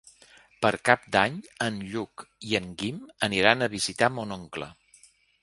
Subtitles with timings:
[0.65, 4.73] Per Cap d'Any en Lluc i en Guim aniran a visitar mon oncle.